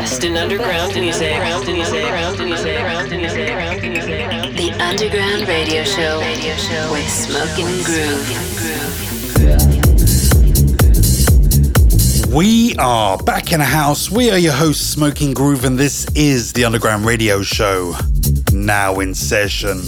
best 0.00 0.24
in 0.24 0.34
underground 0.34 0.94
music. 0.94 1.28
The 1.28 1.36
Underground 4.80 5.46
Radio 5.46 5.84
Show 5.84 6.20
with 6.90 7.08
Smoking 7.10 7.82
Groove. 7.84 8.26
We 12.34 12.74
are 12.76 13.18
back 13.18 13.52
in 13.52 13.58
the 13.58 13.66
house. 13.66 14.10
We 14.10 14.30
are 14.30 14.38
your 14.38 14.54
host, 14.54 14.90
Smoking 14.90 15.34
Groove, 15.34 15.66
and 15.66 15.78
this 15.78 16.06
is 16.14 16.54
the 16.54 16.64
Underground 16.64 17.04
Radio 17.04 17.42
Show. 17.42 17.94
Now 18.52 19.00
in 19.00 19.14
session. 19.14 19.82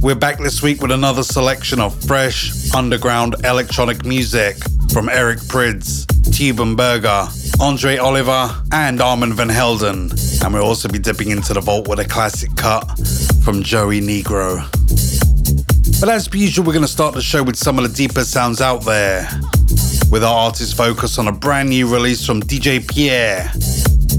We're 0.00 0.16
back 0.16 0.38
this 0.38 0.60
week 0.60 0.82
with 0.82 0.90
another 0.90 1.22
selection 1.22 1.80
of 1.80 1.94
fresh 2.04 2.74
underground 2.74 3.36
electronic 3.44 4.04
music 4.04 4.56
from 4.92 5.08
Eric 5.08 5.38
Prydz, 5.38 6.04
Tube 6.36 6.76
& 6.76 6.76
Berger, 6.76 7.28
Andrea 7.60 8.02
Oliva, 8.02 8.62
and 8.72 9.00
Armand 9.00 9.34
Van 9.34 9.48
Helden. 9.48 10.10
And 10.44 10.54
we'll 10.54 10.62
also 10.62 10.88
be 10.88 10.98
dipping 10.98 11.30
into 11.30 11.52
the 11.54 11.60
vault 11.60 11.88
with 11.88 11.98
a 11.98 12.04
classic 12.04 12.54
cut 12.56 12.84
from 13.44 13.62
Joey 13.64 14.00
Negro. 14.00 14.62
But 16.00 16.08
as 16.08 16.28
per 16.28 16.36
usual, 16.36 16.64
we're 16.64 16.72
going 16.72 16.84
to 16.84 16.90
start 16.90 17.14
the 17.14 17.20
show 17.20 17.42
with 17.42 17.56
some 17.56 17.78
of 17.78 17.88
the 17.88 17.94
deeper 17.94 18.22
sounds 18.22 18.60
out 18.60 18.84
there, 18.84 19.28
with 20.10 20.22
our 20.22 20.34
artist 20.46 20.76
focus 20.76 21.18
on 21.18 21.26
a 21.26 21.32
brand 21.32 21.70
new 21.70 21.92
release 21.92 22.24
from 22.24 22.40
DJ 22.40 22.86
Pierre 22.86 23.50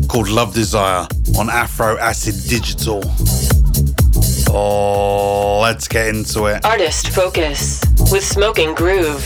called 0.09 0.27
Love 0.27 0.53
Desire 0.53 1.07
on 1.37 1.49
Afro 1.49 1.97
Acid 1.97 2.35
Digital. 2.49 3.01
Oh, 4.49 5.59
let's 5.61 5.87
get 5.87 6.09
into 6.09 6.47
it. 6.47 6.65
Artist 6.65 7.09
Focus 7.09 7.81
with 8.11 8.25
Smoking 8.25 8.73
Groove. 8.73 9.25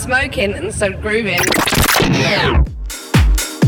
Smoking 0.00 0.54
and 0.54 0.74
so 0.74 0.90
grooving. 0.90 1.40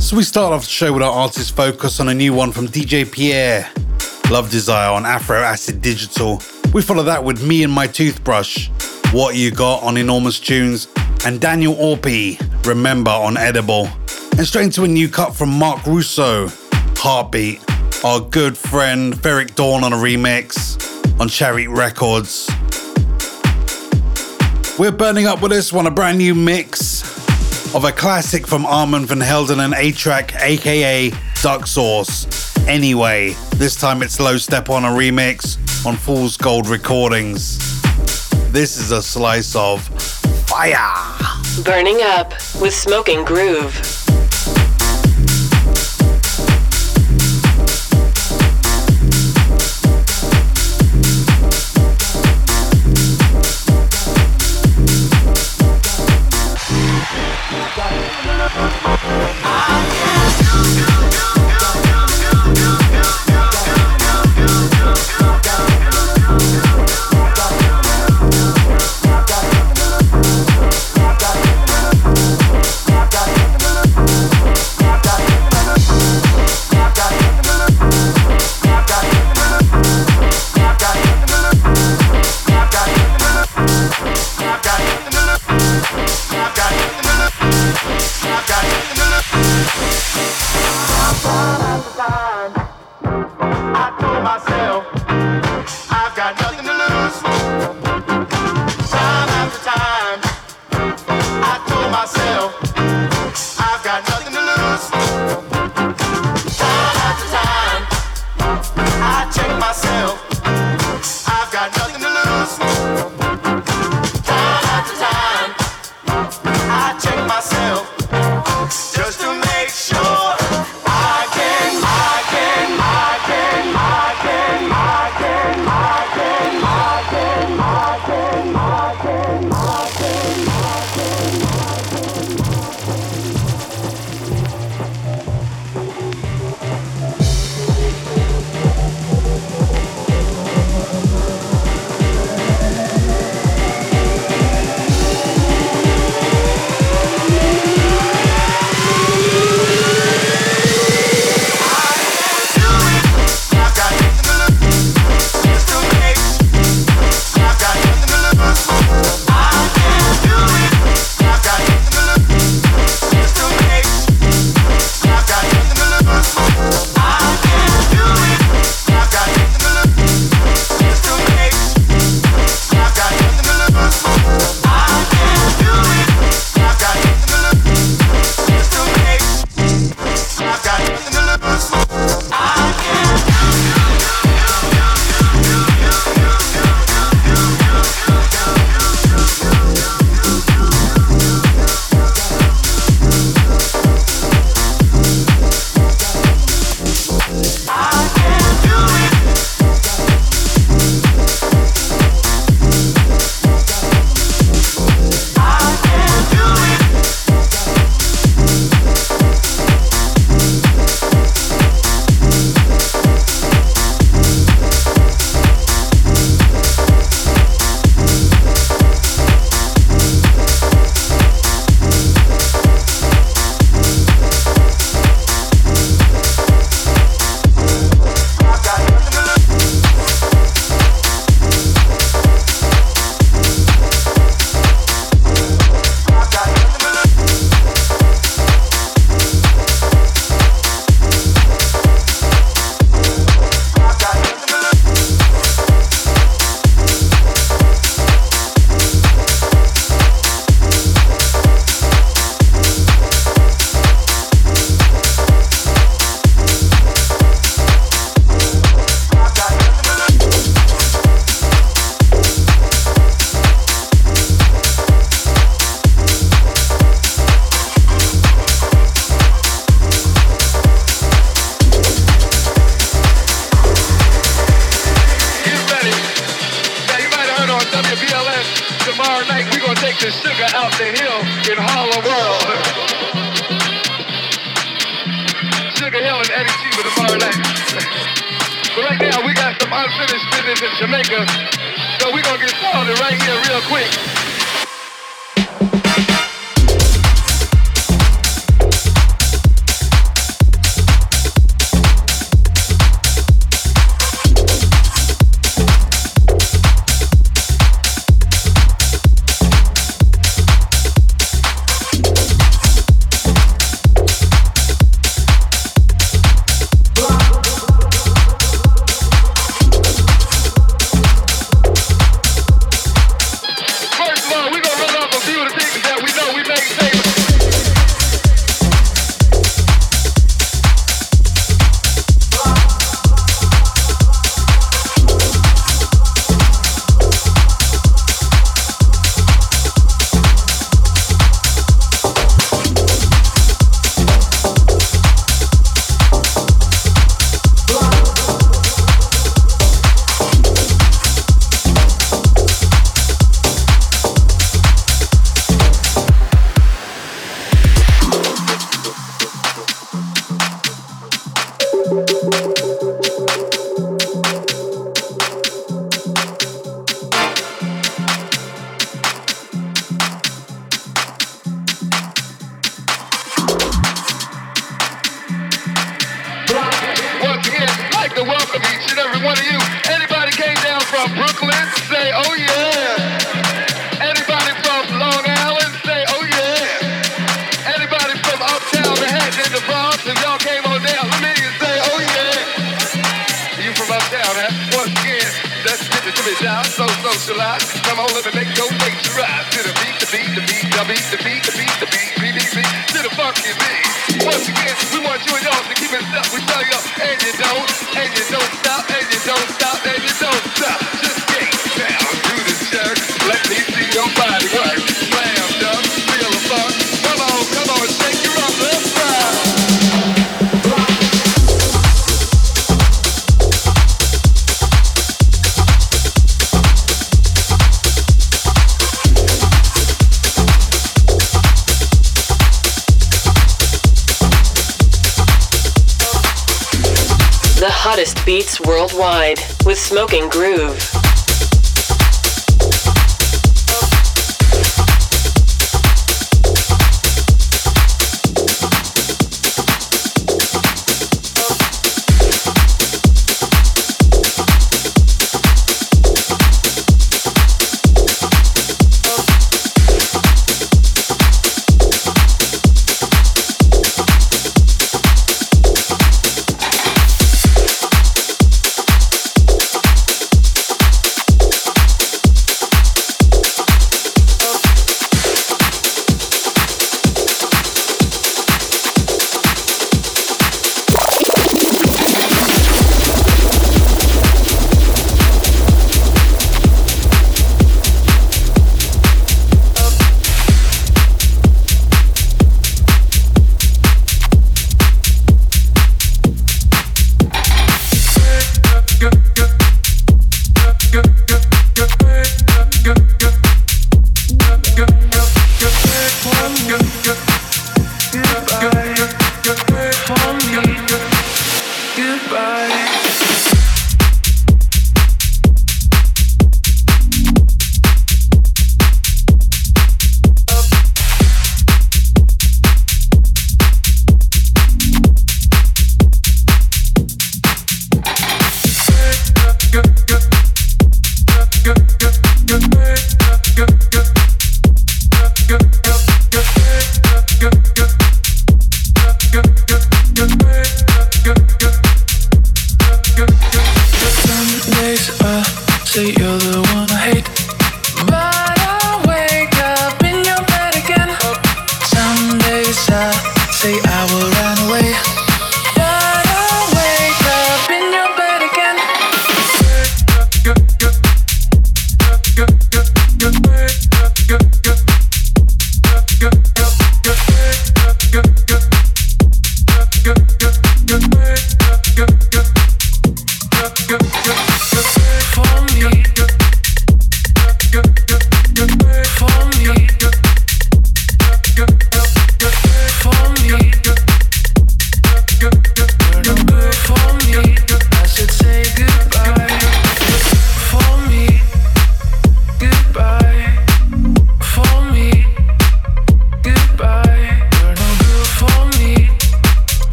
So 0.00 0.16
we 0.16 0.22
start 0.22 0.52
off 0.52 0.62
the 0.62 0.70
show 0.70 0.92
with 0.92 1.02
our 1.02 1.12
artist 1.12 1.56
focus 1.56 1.98
on 1.98 2.08
a 2.08 2.14
new 2.14 2.32
one 2.32 2.52
from 2.52 2.68
DJ 2.68 3.10
Pierre, 3.10 3.68
Love 4.30 4.48
Desire 4.48 4.92
on 4.92 5.04
Afro 5.04 5.38
Acid 5.38 5.82
Digital. 5.82 6.40
We 6.72 6.82
follow 6.82 7.02
that 7.02 7.24
with 7.24 7.44
Me 7.44 7.64
and 7.64 7.72
My 7.72 7.88
Toothbrush, 7.88 8.68
What 9.12 9.34
You 9.34 9.50
Got 9.50 9.82
on 9.82 9.96
Enormous 9.96 10.38
Tunes, 10.38 10.86
and 11.26 11.40
Daniel 11.40 11.74
Orpy, 11.74 12.38
Remember 12.64 13.10
on 13.10 13.36
Edible. 13.36 13.88
And 14.38 14.46
straight 14.46 14.66
into 14.66 14.84
a 14.84 14.88
new 14.88 15.08
cut 15.08 15.34
from 15.34 15.48
Mark 15.50 15.84
Russo, 15.84 16.48
Heartbeat, 16.96 17.60
our 18.04 18.20
good 18.20 18.56
friend 18.56 19.14
Ferreck 19.14 19.56
Dawn 19.56 19.82
on 19.82 19.92
a 19.92 19.96
remix 19.96 20.78
on 21.18 21.28
Chariot 21.28 21.70
Records. 21.70 22.48
We're 24.80 24.90
burning 24.90 25.26
up 25.26 25.42
with 25.42 25.50
this 25.50 25.74
one, 25.74 25.86
a 25.86 25.90
brand 25.90 26.16
new 26.16 26.34
mix 26.34 27.02
of 27.74 27.84
a 27.84 27.92
classic 27.92 28.46
from 28.46 28.64
Armand 28.64 29.08
van 29.08 29.20
Helden 29.20 29.60
and 29.60 29.74
A-Trak, 29.74 30.34
aka 30.40 31.12
Duck 31.42 31.66
Sauce. 31.66 32.56
Anyway, 32.66 33.34
this 33.56 33.76
time 33.76 34.02
it's 34.02 34.18
Low 34.18 34.38
Step 34.38 34.70
on 34.70 34.86
a 34.86 34.88
remix 34.88 35.58
on 35.84 35.96
Fool's 35.96 36.38
Gold 36.38 36.66
Recordings. 36.66 37.58
This 38.52 38.78
is 38.78 38.90
a 38.90 39.02
slice 39.02 39.54
of 39.54 39.82
fire. 40.48 41.62
Burning 41.62 41.98
up 42.00 42.32
with 42.58 42.72
Smoking 42.72 43.22
Groove. 43.26 43.99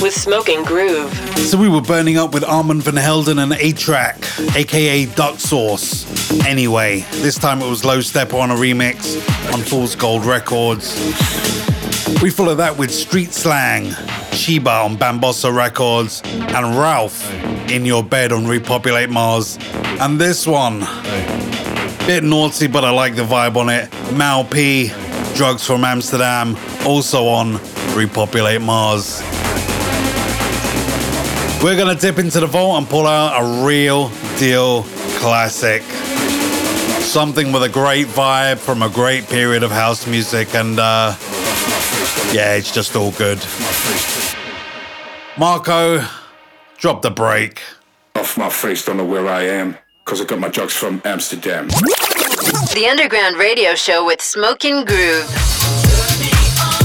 with 0.00 0.14
Smoking 0.14 0.62
Groove. 0.64 1.12
So 1.38 1.58
we 1.58 1.68
were 1.68 1.80
burning 1.82 2.16
up 2.16 2.32
with 2.32 2.44
Armand 2.44 2.82
van 2.82 2.96
Helden 2.96 3.38
and 3.38 3.52
A-Trak, 3.52 4.56
aka 4.56 5.06
Duck 5.06 5.38
Sauce. 5.38 6.06
Anyway, 6.46 7.00
this 7.10 7.36
time 7.36 7.60
it 7.60 7.68
was 7.68 7.82
Lowsteppa 7.82 8.34
on 8.34 8.50
a 8.50 8.54
remix 8.54 9.16
on 9.52 9.60
Fool's 9.60 9.94
Gold 9.94 10.24
Records. 10.24 10.94
We 12.22 12.30
follow 12.30 12.54
that 12.54 12.76
with 12.78 12.90
Street 12.90 13.32
Slang, 13.32 13.92
Sheba 14.32 14.70
on 14.70 14.96
Bambossa 14.96 15.54
Records, 15.54 16.22
and 16.24 16.78
Ralph 16.78 17.30
in 17.70 17.84
Your 17.84 18.02
Bed 18.02 18.32
on 18.32 18.46
Repopulate 18.46 19.10
Mars. 19.10 19.58
And 20.00 20.18
this 20.18 20.46
one, 20.46 20.80
bit 22.06 22.24
naughty, 22.24 22.66
but 22.68 22.84
I 22.84 22.90
like 22.90 23.16
the 23.16 23.24
vibe 23.24 23.56
on 23.56 23.68
it. 23.68 23.90
Mal 24.14 24.44
P, 24.44 24.92
Drugs 25.34 25.66
from 25.66 25.84
Amsterdam, 25.84 26.56
also 26.86 27.26
on 27.26 27.60
Repopulate 27.94 28.60
Mars. 28.62 29.22
We're 31.62 31.76
gonna 31.76 31.94
dip 31.94 32.18
into 32.18 32.40
the 32.40 32.46
vault 32.46 32.78
and 32.78 32.88
pull 32.88 33.06
out 33.06 33.38
a 33.38 33.66
real 33.66 34.08
deal 34.38 34.84
classic. 35.18 35.82
Something 37.02 37.52
with 37.52 37.62
a 37.62 37.68
great 37.68 38.06
vibe 38.06 38.56
from 38.56 38.82
a 38.82 38.88
great 38.88 39.28
period 39.28 39.62
of 39.62 39.70
house 39.70 40.06
music, 40.06 40.54
and 40.54 40.80
uh, 40.80 41.14
yeah, 42.32 42.54
it's 42.54 42.72
just 42.72 42.96
all 42.96 43.10
good. 43.12 43.38
Marco, 45.36 46.02
drop 46.78 47.02
the 47.02 47.10
break. 47.10 47.60
Off 48.14 48.38
my 48.38 48.48
face, 48.48 48.86
don't 48.86 48.96
know 48.96 49.04
where 49.04 49.28
I 49.28 49.42
am, 49.42 49.76
cause 50.06 50.22
I 50.22 50.24
got 50.24 50.38
my 50.38 50.48
drugs 50.48 50.72
from 50.72 51.02
Amsterdam. 51.04 51.68
The 51.68 52.88
Underground 52.90 53.36
Radio 53.36 53.74
Show 53.74 54.06
with 54.06 54.22
Smoking 54.22 54.86
Groove. 54.86 55.28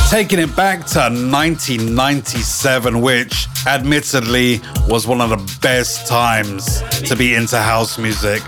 Taking 0.10 0.40
it 0.40 0.54
back 0.54 0.86
to 0.88 1.00
1997, 1.00 3.00
which 3.00 3.48
admittedly 3.68 4.62
was 4.88 5.08
one 5.08 5.22
of 5.22 5.30
the 5.30 5.60
best 5.62 6.08
times 6.08 6.82
to 7.02 7.16
be 7.16 7.34
into 7.36 7.58
house 7.58 7.98
music. 7.98 8.44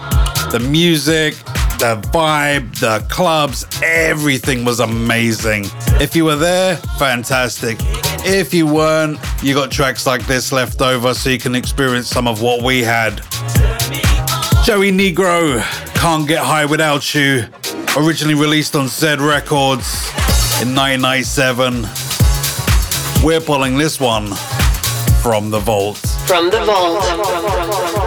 The 0.52 0.60
music, 0.70 1.34
the 1.80 2.00
vibe, 2.14 2.80
the 2.80 3.06
clubs, 3.10 3.66
everything 3.84 4.64
was 4.64 4.80
amazing. 4.80 5.66
If 6.00 6.16
you 6.16 6.26
were 6.26 6.36
there, 6.36 6.78
fantastic. 6.98 7.78
If 8.30 8.54
you 8.54 8.68
weren't, 8.68 9.20
you 9.42 9.54
got 9.54 9.72
tracks 9.72 10.06
like 10.06 10.26
this 10.28 10.52
left 10.52 10.82
over 10.82 11.14
so 11.14 11.30
you 11.30 11.40
can 11.40 11.56
experience 11.56 12.08
some 12.08 12.28
of 12.28 12.42
what 12.42 12.64
we 12.64 12.84
had. 12.84 13.22
Joey 14.64 14.92
Negro, 14.92 15.62
Can't 15.96 16.28
Get 16.28 16.44
High 16.44 16.66
Without 16.66 17.16
You, 17.16 17.46
originally 17.96 18.36
released 18.36 18.76
on 18.76 18.88
Zed 18.88 19.22
Records 19.22 20.10
in 20.62 20.76
1997. 20.76 21.86
We're 23.24 23.42
pulling 23.42 23.78
this 23.78 24.00
one 24.00 24.34
from 25.28 25.50
the 25.50 25.60
vault. 25.60 25.98
From 26.26 26.50
the 26.50 26.64
vault. 26.64 28.07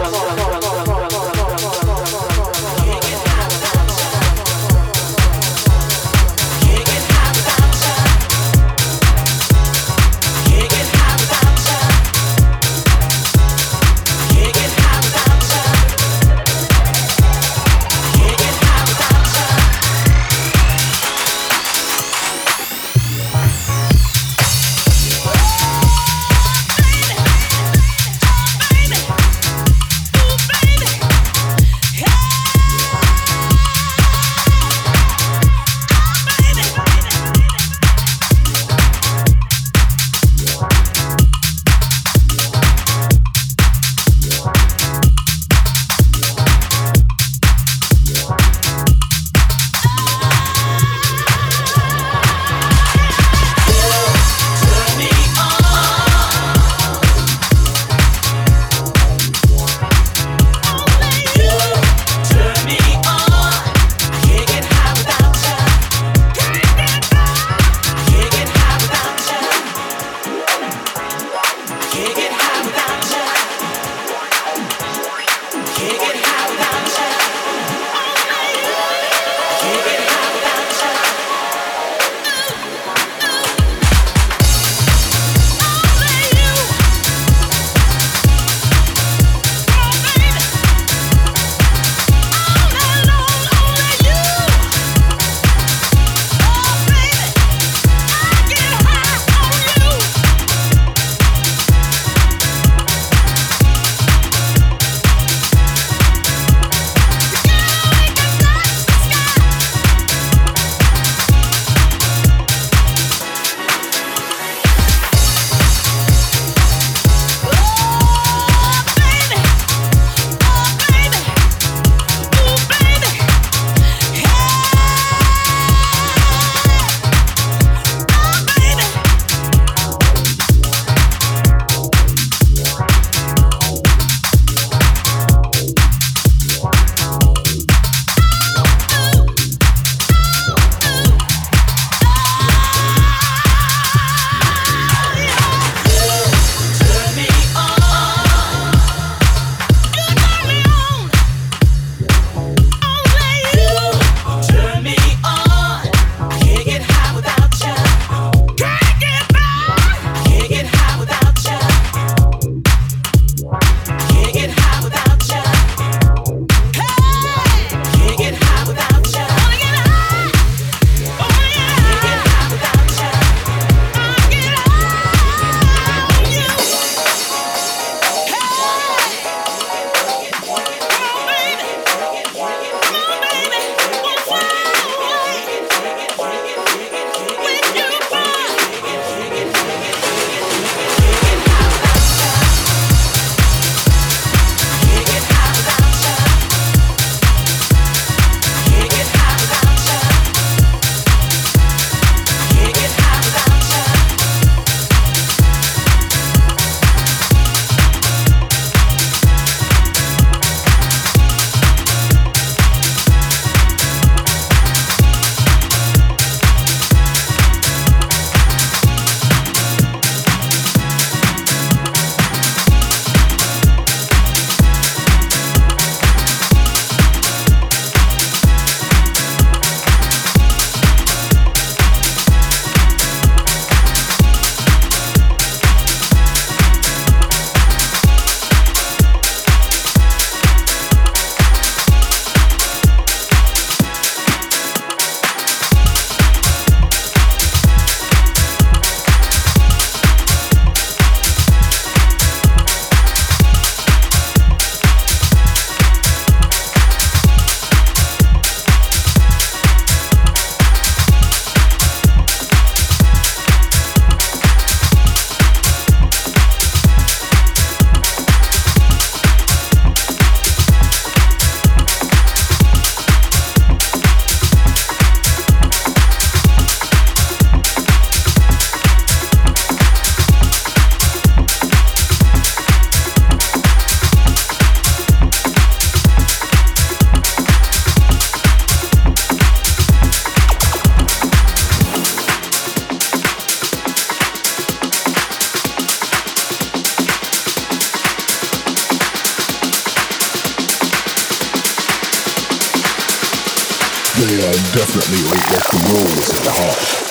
Music 304.73 307.10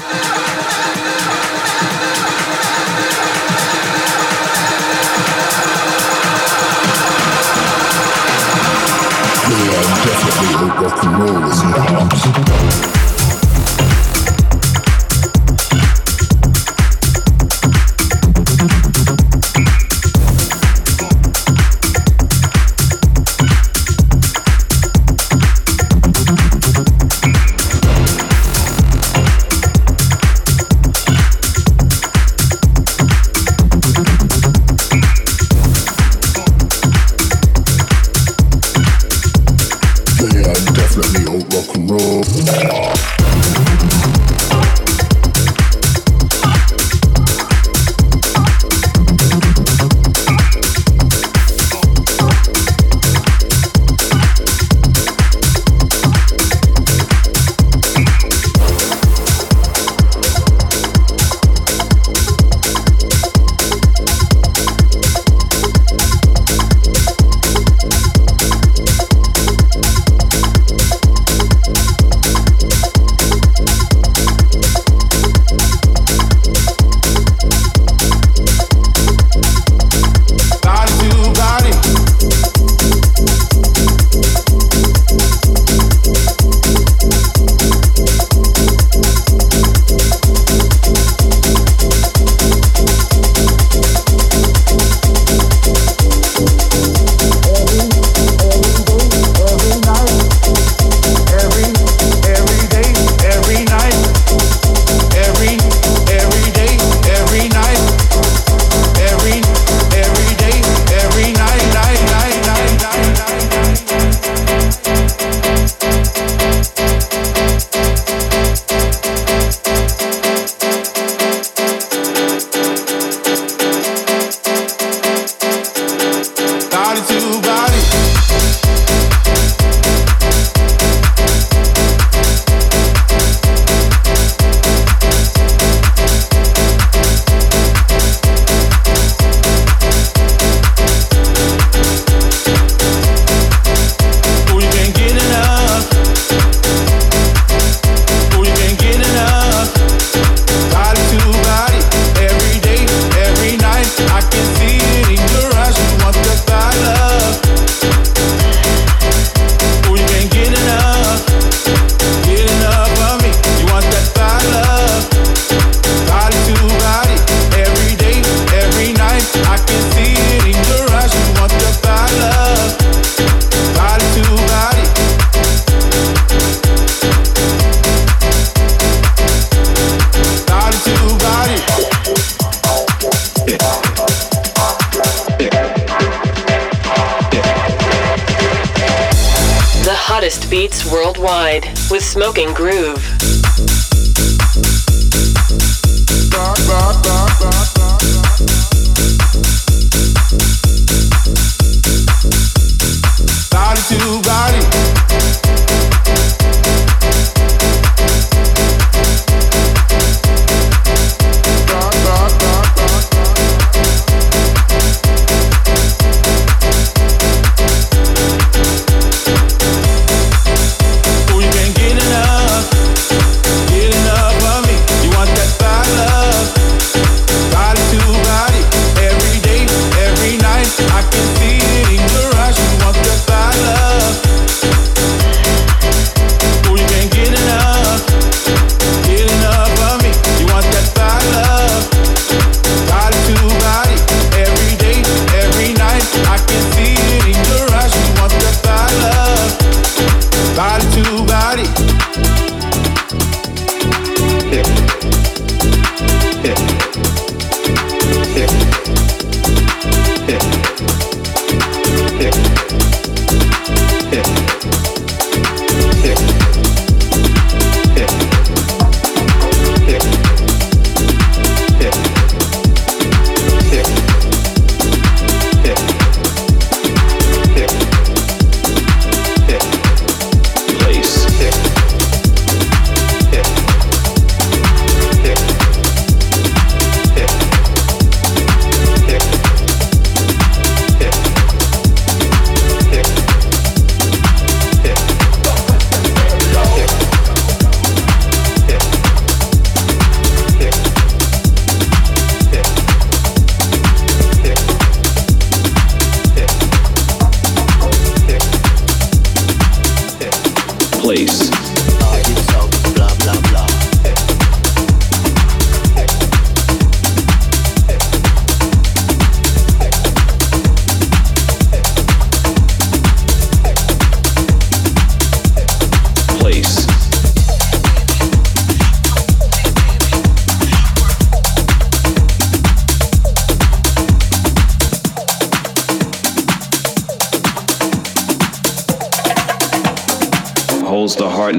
Rock 10.81 11.03
and 11.03 11.19
roll 11.19 11.43
is 11.43 11.61
in 11.61 11.71
the 11.71 11.81
house. 11.81 13.00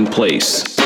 Place. 0.06 0.81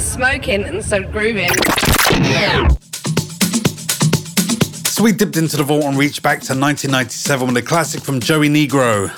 Smoking 0.00 0.64
and 0.64 0.84
so 0.84 1.02
grooving. 1.02 1.50
So 4.84 5.04
we 5.04 5.12
dipped 5.12 5.36
into 5.36 5.56
the 5.56 5.62
vault 5.62 5.84
and 5.84 5.96
reached 5.96 6.22
back 6.22 6.40
to 6.40 6.54
1997 6.54 7.46
with 7.48 7.56
a 7.58 7.62
classic 7.62 8.02
from 8.02 8.18
Joey 8.18 8.48
Negro, 8.48 9.10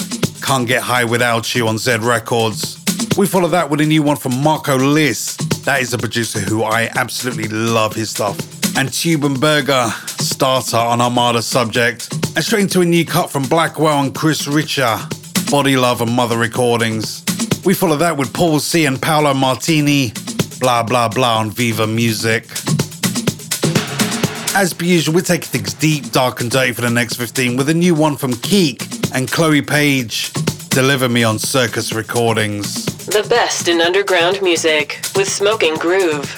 Can't 0.42 0.66
Get 0.66 0.82
High 0.82 1.04
Without 1.04 1.54
You 1.54 1.68
on 1.68 1.78
Zed 1.78 2.02
Records. 2.02 2.84
We 3.16 3.26
follow 3.26 3.48
that 3.48 3.70
with 3.70 3.80
a 3.80 3.86
new 3.86 4.02
one 4.02 4.16
from 4.16 4.42
Marco 4.42 4.76
Lys. 4.76 5.36
That 5.64 5.80
is 5.80 5.94
a 5.94 5.98
producer 5.98 6.40
who 6.40 6.64
I 6.64 6.90
absolutely 6.96 7.48
love 7.48 7.94
his 7.94 8.11
stuff. 8.11 8.36
And 8.76 8.92
Tube 8.92 9.24
and 9.24 9.40
Berger, 9.40 9.88
starter 10.18 10.76
on 10.76 11.00
Armada 11.00 11.38
Subjekt. 11.38 12.12
And 12.36 12.44
straight 12.44 12.62
into 12.62 12.80
a 12.80 12.84
new 12.84 13.06
cut 13.06 13.30
from 13.30 13.44
Blackwell 13.44 14.00
and 14.00 14.14
Chris 14.14 14.46
Richer, 14.46 14.98
Body 15.50 15.76
Love 15.76 16.00
and 16.00 16.12
Mother 16.12 16.36
Recordings. 16.36 17.24
We 17.64 17.74
follow 17.74 17.96
that 17.96 18.16
with 18.16 18.32
Paul 18.32 18.61
C 18.61 18.86
and 18.86 19.00
Paolo 19.00 19.34
Martini, 19.34 20.12
blah 20.61 20.82
blah 20.82 21.09
blah 21.09 21.38
on 21.38 21.50
Viva 21.50 21.86
Music. 21.86 22.44
As 24.54 24.72
per 24.72 24.86
usual, 24.86 25.14
we're 25.14 25.20
taking 25.20 25.48
things 25.48 25.74
deep, 25.74 26.11
dark, 26.11 26.40
and 26.40 26.50
dirty 26.50 26.72
for 26.72 26.80
the 26.80 26.90
next 26.90 27.16
15 27.16 27.56
with 27.56 27.68
a 27.68 27.74
new 27.74 27.94
one 27.94 28.16
from 28.16 28.32
Keek 28.32 29.14
and 29.14 29.30
Chloe 29.30 29.62
Page. 29.62 30.32
Deliver 30.70 31.09
Me 31.09 31.24
on 31.24 31.38
Circus 31.38 31.92
Recordings. 31.92 32.84
The 33.06 33.26
best 33.28 33.68
in 33.68 33.80
underground 33.80 34.40
music 34.42 35.00
with 35.16 35.28
Smoking 35.28 35.74
Groove. 35.76 36.38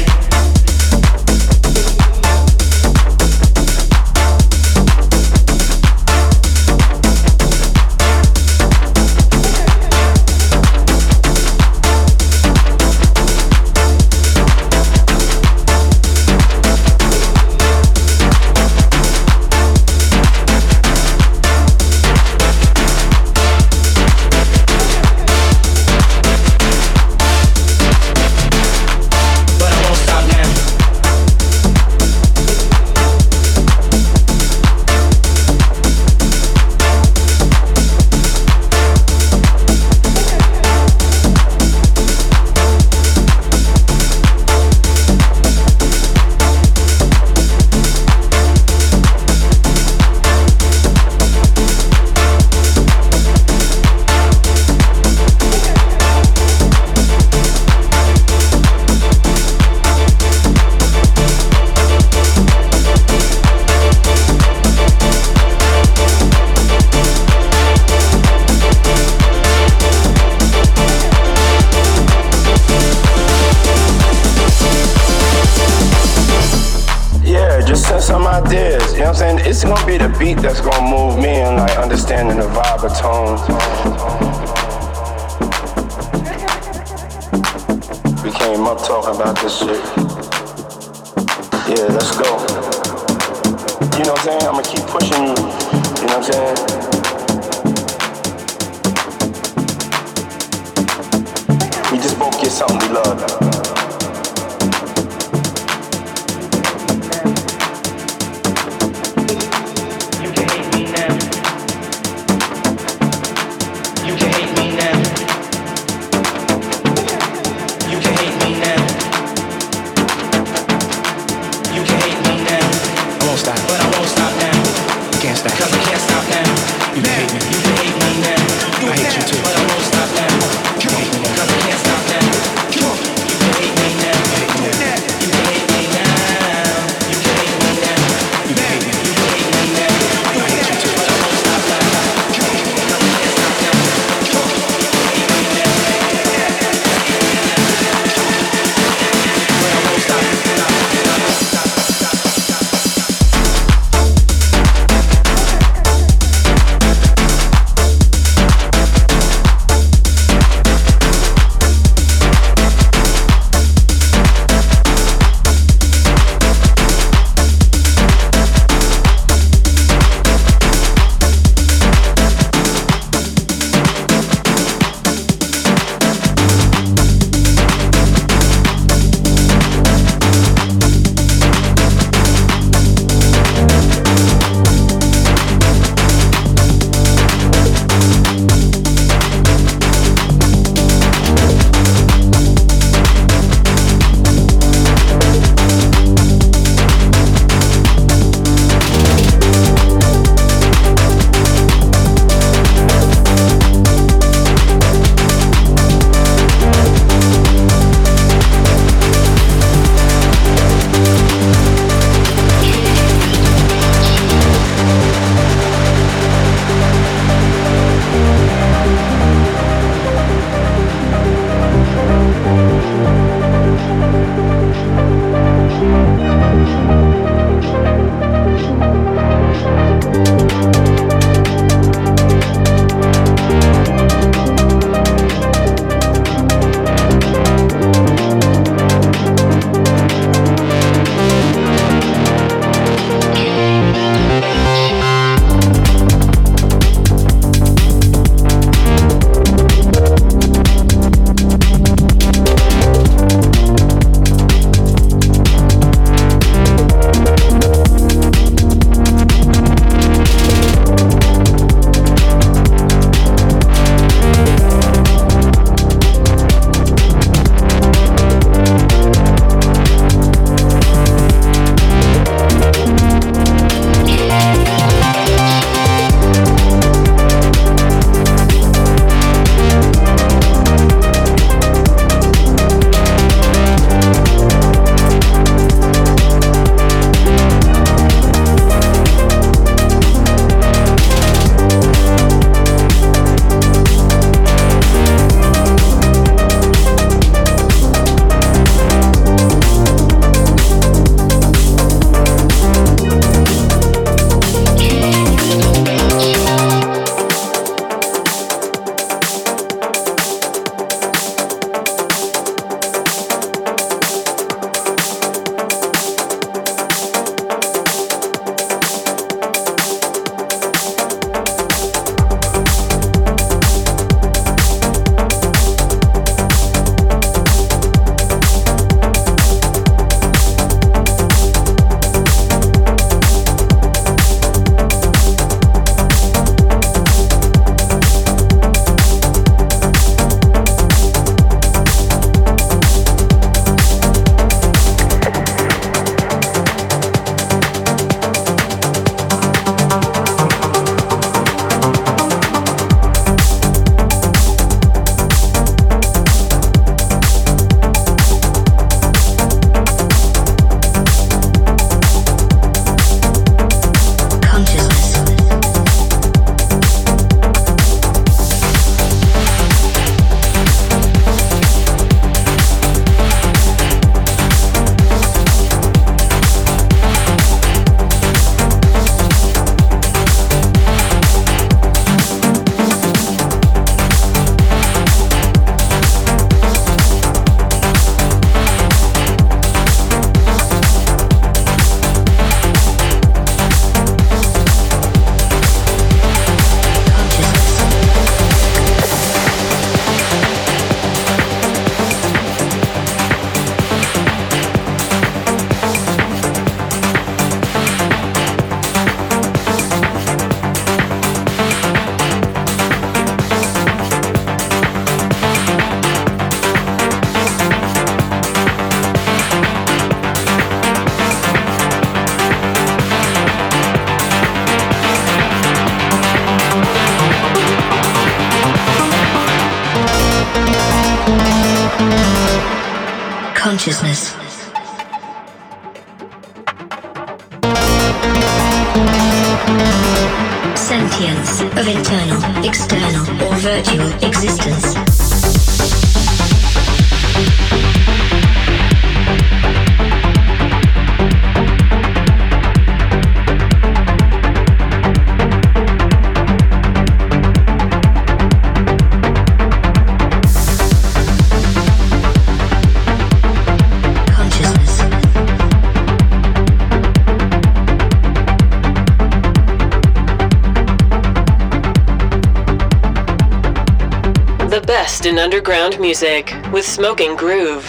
Underground 475.41 475.99
music 475.99 476.53
with 476.71 476.85
Smoking 476.85 477.35
Groove. 477.35 477.83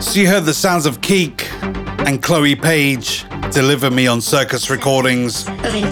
So 0.00 0.18
you 0.18 0.26
heard 0.26 0.44
the 0.46 0.54
sounds 0.54 0.86
of 0.86 1.02
Keek 1.02 1.46
and 2.06 2.22
Chloe 2.22 2.56
Page 2.56 3.26
deliver 3.52 3.90
me 3.90 4.06
on 4.06 4.22
Circus 4.22 4.70
Recordings. 4.70 5.46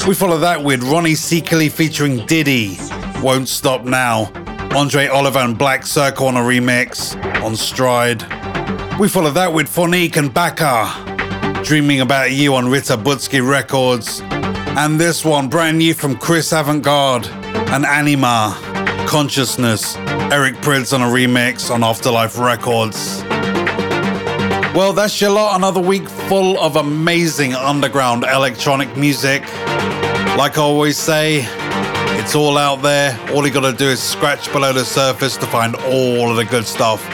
We 0.06 0.14
follow 0.14 0.38
that 0.38 0.64
with 0.64 0.82
Ronnie 0.82 1.14
Seekely 1.14 1.68
featuring 1.68 2.24
Diddy, 2.24 2.78
Won't 3.22 3.48
Stop 3.48 3.84
Now. 3.84 4.32
Andrea 4.74 5.12
Oliva 5.12 5.40
and 5.40 5.58
Black 5.58 5.84
Circle 5.84 6.28
on 6.28 6.36
a 6.36 6.40
remix 6.40 7.14
on 7.42 7.56
Stride. 7.56 8.22
We 8.98 9.06
follow 9.06 9.30
that 9.32 9.52
with 9.52 9.68
Phonique 9.68 10.16
and 10.16 10.32
Baka, 10.32 11.62
Dreaming 11.62 12.00
About 12.00 12.32
You 12.32 12.54
on 12.54 12.68
Rita 12.68 12.96
Butsky 12.96 13.46
Records. 13.46 14.22
And 14.78 14.98
this 14.98 15.26
one, 15.26 15.50
brand 15.50 15.76
new 15.76 15.92
from 15.92 16.16
Chris 16.16 16.52
Avantgarde 16.52 17.26
and 17.68 17.84
Anyma, 17.84 18.56
Consciousness. 19.06 19.94
Eric 20.32 20.54
Prydz 20.62 20.94
on 20.94 21.02
a 21.02 21.04
remix 21.04 21.70
on 21.70 21.84
Afterlife 21.84 22.38
Records. 22.38 23.22
Well, 24.74 24.94
that's 24.94 25.20
your 25.20 25.28
lot. 25.28 25.56
Another 25.56 25.82
week 25.82 26.08
full 26.08 26.58
of 26.58 26.76
amazing 26.76 27.52
underground 27.52 28.24
electronic 28.24 28.96
music. 28.96 29.42
Like 30.38 30.56
I 30.56 30.62
always 30.62 30.96
say, 30.96 31.44
it's 32.18 32.34
all 32.34 32.56
out 32.56 32.80
there. 32.80 33.20
All 33.34 33.46
you 33.46 33.52
gotta 33.52 33.74
do 33.74 33.84
is 33.84 34.02
scratch 34.02 34.50
below 34.52 34.72
the 34.72 34.86
surface 34.86 35.36
to 35.36 35.44
find 35.44 35.74
all 35.74 36.30
of 36.30 36.36
the 36.36 36.46
good 36.46 36.64
stuff. 36.64 37.06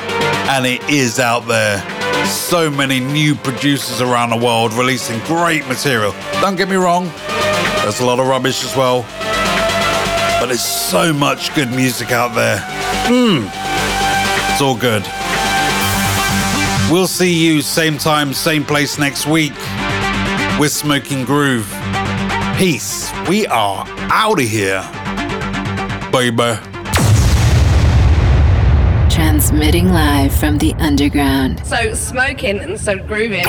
And 0.51 0.65
it 0.65 0.89
is 0.89 1.19
out 1.19 1.49
there. 1.49 1.83
So 2.29 2.71
many 2.71 3.01
new 3.01 3.35
producers 3.35 4.01
around 4.01 4.31
the 4.31 4.37
world 4.37 4.73
releasing 4.75 5.19
great 5.25 5.67
material. 5.67 6.15
Don't 6.35 6.55
get 6.55 6.69
me 6.69 6.77
wrong, 6.77 7.11
there's 7.83 7.99
a 7.99 8.07
lot 8.07 8.21
of 8.21 8.29
rubbish 8.29 8.63
as 8.63 8.77
well. 8.77 9.03
But 10.39 10.47
there's 10.47 10.63
so 10.63 11.13
much 11.13 11.53
good 11.57 11.73
music 11.73 12.13
out 12.13 12.33
there. 12.37 12.65
Mmm. 13.09 13.51
It's 14.53 14.61
all 14.61 14.77
good. 14.77 15.03
We'll 16.93 17.07
see 17.07 17.33
you 17.33 17.63
same 17.63 17.97
time, 17.97 18.35
same 18.35 18.65
place 18.65 18.99
next 18.99 19.27
week 19.27 19.55
with 20.59 20.73
Smoking 20.73 21.25
Groove. 21.25 21.67
Peace. 22.59 23.11
We 23.29 23.47
are 23.47 23.87
out 24.11 24.41
of 24.41 24.47
here. 24.47 24.83
Baby. 26.13 26.59
Transmitting 29.11 29.89
live 29.89 30.35
from 30.35 30.59
the 30.59 30.75
underground. 30.79 31.65
So 31.65 31.95
smoking 31.95 32.59
and 32.59 32.79
so 32.79 32.99
grooving. 32.99 33.47